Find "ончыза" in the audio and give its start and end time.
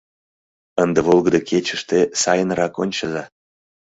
2.83-3.23